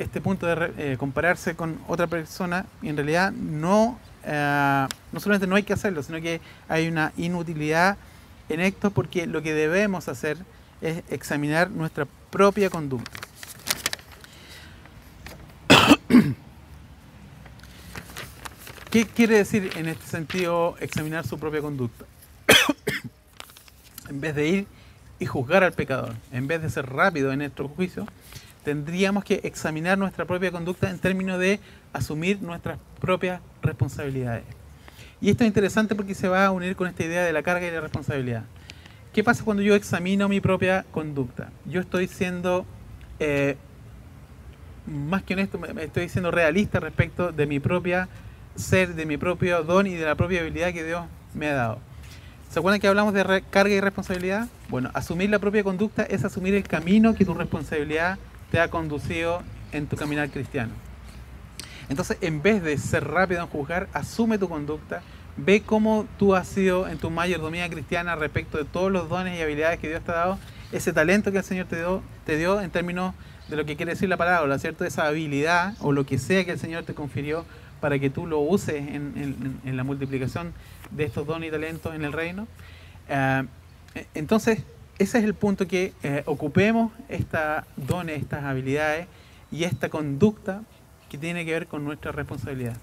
[0.00, 5.54] este punto de eh, compararse con otra persona, en realidad no, eh, no solamente no
[5.54, 7.96] hay que hacerlo, sino que hay una inutilidad
[8.48, 10.38] en esto porque lo que debemos hacer
[10.82, 13.18] es examinar nuestra propia conducta.
[18.90, 22.04] ¿Qué quiere decir en este sentido examinar su propia conducta?
[24.10, 24.66] en vez de ir
[25.18, 28.06] y juzgar al pecador, en vez de ser rápido en nuestro juicio,
[28.64, 31.60] tendríamos que examinar nuestra propia conducta en términos de
[31.92, 34.44] asumir nuestras propias responsabilidades.
[35.20, 37.66] Y esto es interesante porque se va a unir con esta idea de la carga
[37.66, 38.44] y la responsabilidad.
[39.12, 41.50] ¿Qué pasa cuando yo examino mi propia conducta?
[41.66, 42.64] Yo estoy siendo,
[43.18, 43.56] eh,
[44.86, 48.08] más que honesto, estoy siendo realista respecto de mi propia
[48.54, 51.78] ser de mi propio don y de la propia habilidad que Dios me ha dado.
[52.50, 54.48] ¿Se acuerdan que hablamos de carga y responsabilidad?
[54.68, 58.18] Bueno, asumir la propia conducta es asumir el camino que tu responsabilidad
[58.50, 60.72] te ha conducido en tu caminar cristiano.
[61.88, 65.02] Entonces, en vez de ser rápido en juzgar, asume tu conducta,
[65.36, 69.42] ve cómo tú has sido en tu mayordomía cristiana respecto de todos los dones y
[69.42, 70.38] habilidades que Dios te ha dado,
[70.72, 73.14] ese talento que el Señor te dio, te dio en términos
[73.48, 74.84] de lo que quiere decir la palabra, ¿cierto?
[74.84, 77.44] Esa habilidad o lo que sea que el Señor te confirió
[77.80, 80.54] para que tú lo uses en, la multiplicación
[80.90, 82.46] de estos dones y talentos en el reino.
[83.08, 83.44] Eh,
[84.14, 84.62] entonces,
[84.98, 89.08] ese es el punto que eh, ocupemos estos dones, estas habilidades
[89.50, 90.62] y esta conducta
[91.10, 92.76] que tiene que ver con nuestra responsabilidad.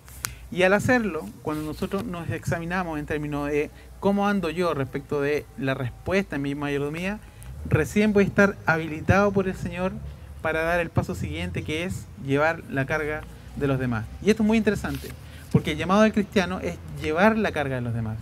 [0.51, 5.45] Y al hacerlo, cuando nosotros nos examinamos en términos de cómo ando yo respecto de
[5.57, 7.19] la respuesta en mi mayordomía,
[7.69, 9.91] recién voy a estar habilitado por el Señor
[10.41, 13.21] para dar el paso siguiente, que es llevar la carga
[13.57, 14.05] de los demás.
[14.23, 15.09] Y esto es muy interesante,
[15.51, 18.17] porque el llamado del cristiano es llevar la carga de los demás.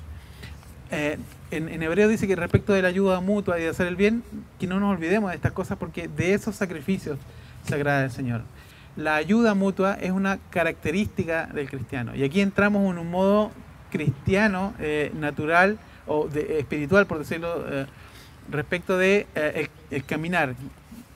[0.92, 1.18] Eh,
[1.52, 4.24] en, hebreo dice que respecto de la ayuda mutua y de hacer el bien,
[4.60, 7.18] que no nos olvidemos de estas cosas porque de esos sacrificios
[7.66, 8.42] se agrada el Señor.
[8.98, 12.16] La ayuda mutua es una característica del cristiano.
[12.16, 13.52] Y aquí entramos en un modo
[13.92, 17.86] cristiano, eh, natural o espiritual, por decirlo, eh,
[18.50, 19.28] respecto de
[19.92, 20.56] el caminar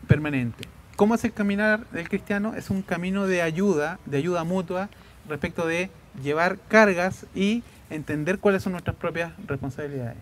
[0.07, 0.67] permanente.
[0.95, 2.53] ¿Cómo es el caminar del cristiano?
[2.55, 4.89] Es un camino de ayuda, de ayuda mutua,
[5.27, 5.89] respecto de
[6.21, 10.17] llevar cargas y entender cuáles son nuestras propias responsabilidades.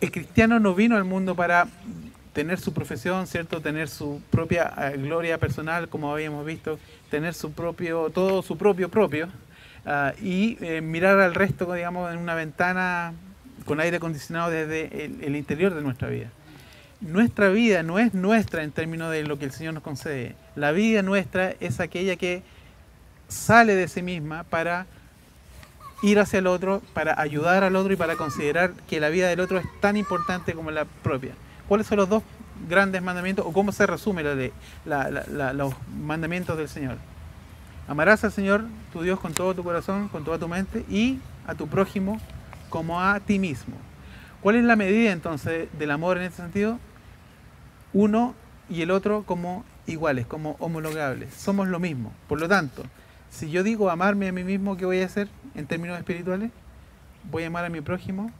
[0.00, 1.66] El cristiano no vino al mundo para
[2.32, 3.60] tener su profesión, ¿cierto?
[3.60, 6.78] Tener su propia eh, gloria personal, como habíamos visto,
[7.10, 9.28] tener su propio, todo su propio propio,
[9.86, 13.12] ah, y eh, mirar al resto, digamos, en una ventana
[13.64, 16.30] con aire acondicionado desde el interior de nuestra vida
[17.00, 20.34] nuestra vida no es nuestra en términos de lo que el Señor nos concede.
[20.54, 22.42] La vida nuestra es aquella que
[23.28, 24.86] sale de sí misma para
[26.02, 29.40] ir hacia el otro, para ayudar al otro y para considerar que la vida del
[29.40, 31.32] otro es tan importante como la propia.
[31.70, 32.24] ¿Cuáles son los dos
[32.68, 34.24] grandes mandamientos o cómo se resume
[34.84, 36.96] los mandamientos del Señor?
[37.86, 41.54] Amarás al Señor, tu Dios, con todo tu corazón, con toda tu mente y a
[41.54, 42.20] tu prójimo
[42.70, 43.76] como a ti mismo.
[44.40, 46.80] ¿Cuál es la medida entonces del amor en ese sentido?
[47.92, 48.34] uno
[48.68, 51.32] y el otro como iguales, como homologables.
[51.34, 52.12] Somos lo mismo.
[52.26, 52.82] Por lo tanto,
[53.30, 56.50] si yo digo amarme a mí mismo, ¿qué voy a hacer en términos espirituales?
[57.30, 58.32] Voy a amar a mi prójimo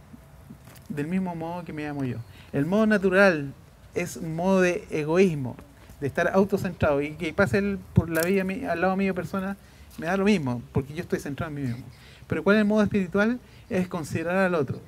[0.89, 2.17] del mismo modo que me amo yo.
[2.53, 3.53] El modo natural
[3.95, 5.57] es un modo de egoísmo,
[6.01, 9.57] de estar autocentrado y que pase por la vida al lado mío persona,
[9.99, 11.85] me da lo mismo, porque yo estoy centrado en mí mismo.
[12.27, 13.39] Pero ¿cuál es el modo espiritual?
[13.69, 14.81] Es considerar al otro.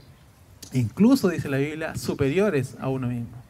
[0.72, 3.42] Incluso, dice la Biblia, superiores a uno mismo.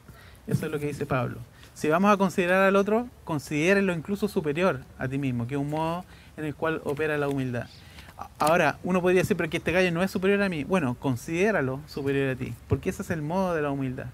[0.46, 1.38] Eso es lo que dice Pablo.
[1.74, 5.70] Si vamos a considerar al otro, considérelo incluso superior a ti mismo, que es un
[5.70, 6.04] modo
[6.36, 7.66] en el cual opera la humildad.
[8.38, 10.64] Ahora, uno podría decir, pero que este gallo no es superior a mí.
[10.64, 14.06] Bueno, considéralo superior a ti, porque ese es el modo de la humildad.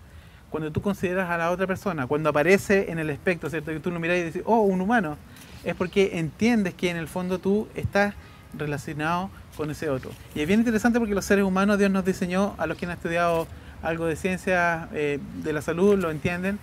[0.50, 3.70] Cuando tú consideras a la otra persona, cuando aparece en el espectro, ¿cierto?
[3.70, 5.16] Que tú lo miras y dices, oh, un humano,
[5.64, 8.14] es porque entiendes que en el fondo tú estás
[8.56, 10.10] relacionado con ese otro.
[10.34, 12.92] Y es bien interesante porque los seres humanos Dios nos diseñó, a los que han
[12.92, 13.46] estudiado
[13.82, 16.58] algo de ciencia eh, de la salud, lo entienden,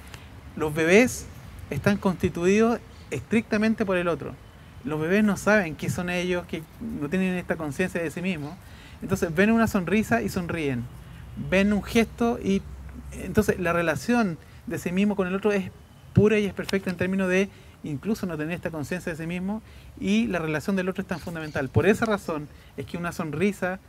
[0.55, 1.27] los bebés
[1.69, 2.79] están constituidos
[3.11, 4.33] estrictamente por el otro.
[4.85, 8.53] Los bebés no saben qué son ellos, que no tienen esta conciencia de sí mismos.
[9.01, 10.85] Entonces ven una sonrisa y sonríen.
[11.49, 12.61] Ven un gesto y
[13.11, 15.71] entonces la relación de sí mismo con el otro es
[16.13, 17.49] pura y es perfecta en términos de
[17.83, 19.61] incluso no tener esta conciencia de sí mismo
[19.99, 21.67] y la relación del otro es tan fundamental.
[21.69, 23.79] Por esa razón es que una sonrisa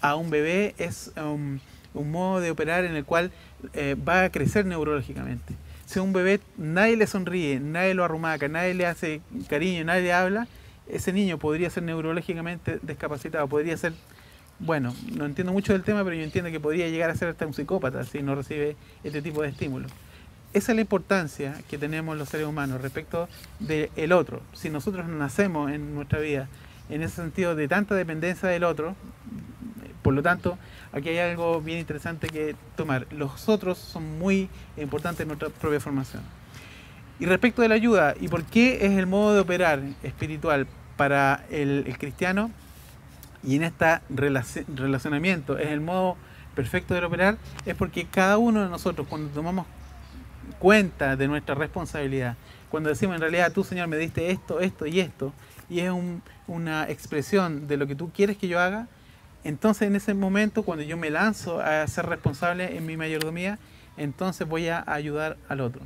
[0.00, 1.12] a un bebé es...
[1.16, 1.58] Um,
[1.94, 3.32] un modo de operar en el cual
[3.74, 5.54] eh, va a crecer neurológicamente.
[5.90, 10.02] Si a un bebé nadie le sonríe, nadie lo arrumaca, nadie le hace cariño, nadie
[10.02, 10.46] le habla,
[10.86, 13.94] ese niño podría ser neurológicamente discapacitado, podría ser,
[14.60, 17.44] bueno, no entiendo mucho del tema, pero yo entiendo que podría llegar a ser hasta
[17.44, 19.90] un psicópata si no recibe este tipo de estímulos.
[20.52, 24.42] Esa es la importancia que tenemos los seres humanos respecto del otro.
[24.52, 26.46] Si nosotros nacemos en nuestra vida
[26.88, 28.94] en ese sentido de tanta dependencia del otro,
[30.02, 30.56] por lo tanto,
[30.92, 33.06] aquí hay algo bien interesante que tomar.
[33.10, 36.22] Los otros son muy importantes en nuestra propia formación.
[37.18, 40.66] Y respecto de la ayuda, ¿y por qué es el modo de operar espiritual
[40.96, 42.50] para el, cristiano?
[43.42, 46.16] Y en este relacionamiento es el modo
[46.54, 47.36] perfecto de operar,
[47.66, 49.66] es porque cada uno de nosotros, cuando tomamos
[50.58, 52.36] cuenta de nuestra responsabilidad,
[52.70, 55.32] cuando decimos en realidad tú Señor me diste esto, esto y esto,
[55.68, 55.92] y es
[56.46, 58.88] una expresión de lo que tú quieres que yo haga,
[59.44, 63.58] entonces en ese momento, cuando yo me lanzo a ser responsable en mi mayordomía,
[63.96, 65.82] entonces voy a ayudar al otro.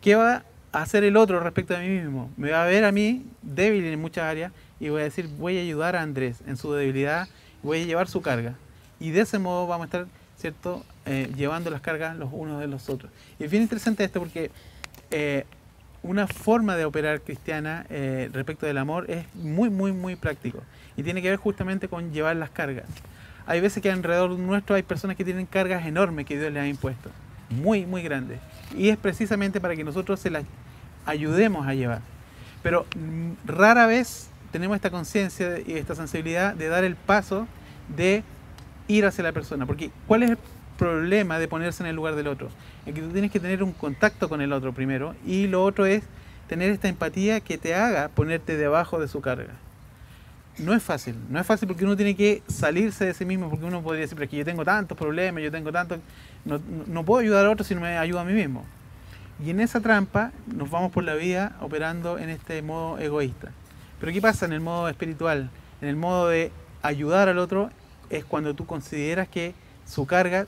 [0.00, 2.30] ¿Qué va a hacer el otro respecto a mí mismo?
[2.36, 5.58] Me va a ver a mí débil en muchas áreas y voy a decir, voy
[5.58, 7.28] a ayudar a Andrés en su debilidad,
[7.62, 8.54] voy a llevar su carga.
[8.98, 12.68] Y de ese modo vamos a estar, ¿cierto?, eh, llevando las cargas los unos de
[12.68, 13.10] los otros.
[13.38, 14.50] Y es bien interesante esto porque
[15.10, 15.44] eh,
[16.02, 20.62] una forma de operar cristiana eh, respecto del amor es muy, muy, muy práctico
[20.96, 22.84] y tiene que ver justamente con llevar las cargas.
[23.46, 26.66] Hay veces que alrededor nuestro hay personas que tienen cargas enormes que Dios les ha
[26.68, 27.10] impuesto,
[27.50, 28.40] muy, muy grandes.
[28.76, 30.44] Y es precisamente para que nosotros se las
[31.06, 32.00] ayudemos a llevar.
[32.62, 37.46] Pero mm, rara vez tenemos esta conciencia y esta sensibilidad de dar el paso
[37.96, 38.22] de
[38.88, 39.66] ir hacia la persona.
[39.66, 40.38] Porque ¿cuál es
[40.82, 42.48] problema de ponerse en el lugar del otro?
[42.86, 45.86] Es que tú tienes que tener un contacto con el otro primero y lo otro
[45.86, 46.02] es
[46.48, 49.52] tener esta empatía que te haga ponerte debajo de su carga.
[50.58, 53.64] No es fácil, no es fácil porque uno tiene que salirse de sí mismo, porque
[53.64, 56.00] uno podría decir, pero es que yo tengo tantos problemas, yo tengo tantos,
[56.44, 58.64] no, no puedo ayudar a otro si no me ayuda a mí mismo.
[59.44, 63.52] Y en esa trampa nos vamos por la vida operando en este modo egoísta.
[64.00, 65.48] Pero ¿qué pasa en el modo espiritual?
[65.80, 66.50] En el modo de
[66.82, 67.70] ayudar al otro
[68.10, 69.54] es cuando tú consideras que
[69.86, 70.46] su carga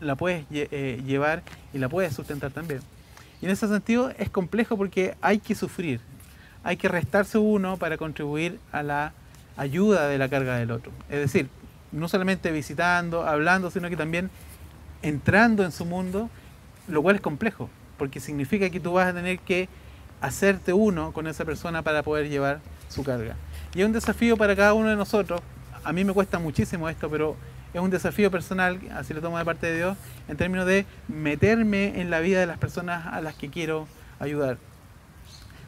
[0.00, 2.80] la puedes eh, llevar y la puedes sustentar también.
[3.40, 6.00] Y en ese sentido es complejo porque hay que sufrir,
[6.62, 9.12] hay que restarse uno para contribuir a la
[9.56, 10.92] ayuda de la carga del otro.
[11.08, 11.48] Es decir,
[11.92, 14.30] no solamente visitando, hablando, sino que también
[15.02, 16.30] entrando en su mundo,
[16.88, 17.68] lo cual es complejo,
[17.98, 19.68] porque significa que tú vas a tener que
[20.20, 23.36] hacerte uno con esa persona para poder llevar su carga.
[23.74, 25.40] Y es un desafío para cada uno de nosotros.
[25.84, 27.36] A mí me cuesta muchísimo esto, pero
[27.74, 29.98] es un desafío personal, así lo tomo de parte de Dios,
[30.28, 33.88] en términos de meterme en la vida de las personas a las que quiero
[34.20, 34.58] ayudar.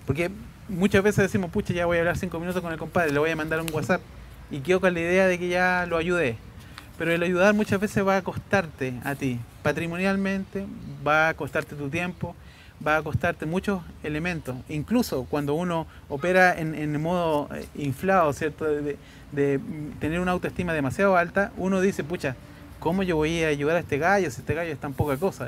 [0.07, 0.31] Porque
[0.69, 3.31] muchas veces decimos, pucha, ya voy a hablar cinco minutos con el compadre, le voy
[3.31, 4.01] a mandar un WhatsApp
[4.53, 6.39] y quedo con la idea de que ya lo ayudé.
[6.97, 10.65] Pero el ayudar muchas veces va a costarte a ti, patrimonialmente,
[11.07, 12.37] va a costarte tu tiempo,
[12.85, 14.57] va a costarte muchos elementos.
[14.69, 18.65] Incluso cuando uno opera en, en modo eh, inflado, ¿cierto?
[18.65, 18.97] De,
[19.33, 19.61] de,
[20.01, 22.37] tener una autoestima demasiado alta, uno dice, pucha,
[22.81, 25.47] ¿cómo yo voy a ayudar a este gallo si este gallo es tan poca cosa?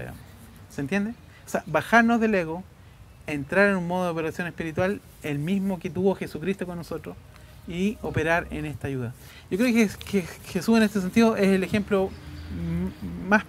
[0.70, 1.10] ¿Se entiende?
[1.46, 2.62] O sea, bajarnos del ego,
[3.26, 7.16] entrar en un modo de operación espiritual, el mismo que tuvo Jesucristo con nosotros,
[7.66, 9.12] y operar en esta ayuda.
[9.50, 12.10] Yo creo que, que Jesús en este sentido es el ejemplo
[13.28, 13.44] más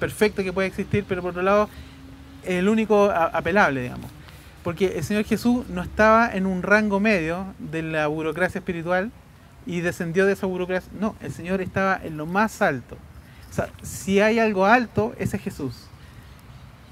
[0.00, 1.68] perfecto que puede existir, pero por otro lado
[2.44, 4.10] el único apelable, digamos.
[4.62, 9.10] Porque el Señor Jesús no estaba en un rango medio de la burocracia espiritual
[9.66, 10.90] y descendió de esa burocracia.
[10.98, 12.96] No, el Señor estaba en lo más alto.
[13.50, 15.86] O sea, si hay algo alto, ese es Jesús.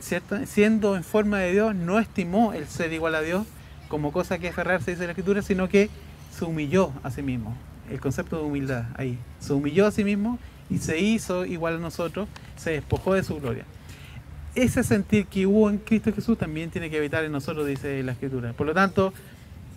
[0.01, 0.37] ¿Cierto?
[0.47, 3.47] Siendo en forma de Dios, no estimó el ser igual a Dios
[3.89, 5.91] como cosa que aferrarse, dice la Escritura, sino que
[6.33, 7.57] se humilló a sí mismo.
[7.91, 9.19] El concepto de humildad ahí.
[9.41, 10.39] Se humilló a sí mismo
[10.71, 13.65] y se hizo igual a nosotros, se despojó de su gloria
[14.55, 18.13] ese sentir que hubo en Cristo Jesús también tiene que habitar en nosotros, dice la
[18.13, 18.53] Escritura.
[18.53, 19.13] Por lo tanto,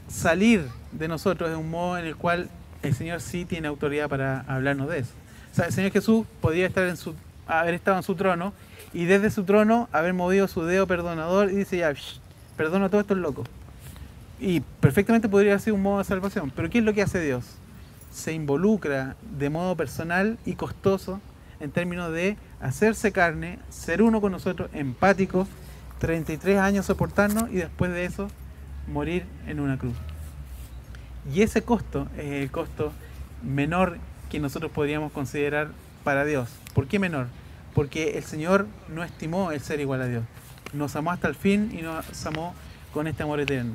[0.07, 2.49] salir de nosotros es un modo en el cual
[2.81, 5.11] el Señor sí tiene autoridad para hablarnos de eso.
[5.51, 7.15] O sea, el Señor Jesús podría estar en su,
[7.47, 8.53] haber estado en su trono
[8.93, 11.93] y desde su trono haber movido su dedo perdonador y dice ya,
[12.57, 13.47] perdono a todos estos locos.
[14.39, 16.51] Y perfectamente podría ser un modo de salvación.
[16.55, 17.45] Pero ¿qué es lo que hace Dios?
[18.11, 21.21] Se involucra de modo personal y costoso
[21.59, 25.47] en términos de hacerse carne, ser uno con nosotros, empático,
[25.99, 28.29] 33 años soportarnos y después de eso
[28.87, 29.95] morir en una cruz.
[31.33, 32.91] Y ese costo es el costo
[33.43, 33.97] menor
[34.29, 35.69] que nosotros podríamos considerar
[36.03, 36.49] para Dios.
[36.73, 37.27] ¿Por qué menor?
[37.73, 40.23] Porque el Señor no estimó el ser igual a Dios.
[40.73, 42.55] Nos amó hasta el fin y nos amó
[42.93, 43.73] con este amor eterno.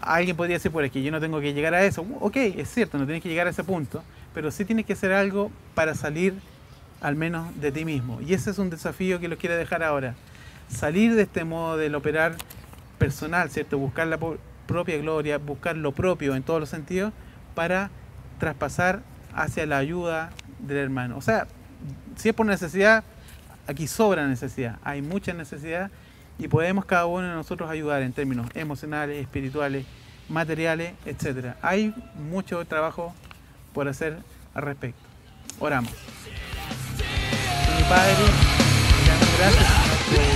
[0.00, 2.04] Alguien podría decir, por aquí, yo no tengo que llegar a eso.
[2.20, 4.02] Ok, es cierto, no tienes que llegar a ese punto,
[4.34, 6.34] pero sí tienes que hacer algo para salir
[7.04, 8.22] al menos de ti mismo.
[8.22, 10.14] Y ese es un desafío que los quiero dejar ahora.
[10.68, 12.34] Salir de este modo del operar
[12.98, 13.76] personal, ¿cierto?
[13.76, 14.18] Buscar la
[14.66, 17.12] propia gloria, buscar lo propio en todos los sentidos
[17.54, 17.90] para
[18.38, 19.02] traspasar
[19.34, 20.30] hacia la ayuda
[20.60, 21.18] del hermano.
[21.18, 21.46] O sea,
[22.16, 23.04] si es por necesidad,
[23.66, 25.90] aquí sobra necesidad, hay mucha necesidad
[26.38, 29.84] y podemos cada uno de nosotros ayudar en términos emocionales, espirituales,
[30.30, 31.54] materiales, etc.
[31.60, 31.94] Hay
[32.30, 33.14] mucho trabajo
[33.74, 34.16] por hacer
[34.54, 35.02] al respecto.
[35.60, 35.92] Oramos.
[37.94, 38.24] Padre,
[39.38, 40.34] gracias